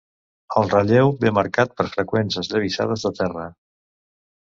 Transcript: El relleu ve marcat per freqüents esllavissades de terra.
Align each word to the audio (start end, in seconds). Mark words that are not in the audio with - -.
El 0.61 0.71
relleu 0.71 1.13
ve 1.25 1.33
marcat 1.39 1.77
per 1.83 1.87
freqüents 1.93 2.43
esllavissades 2.45 3.09
de 3.09 3.17
terra. 3.23 3.49